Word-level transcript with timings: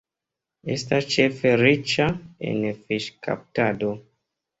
Estas 0.75 1.07
ĉefe 1.15 1.51
riĉa 1.61 2.07
en 2.53 2.65
fiŝkaptado. 2.79 3.93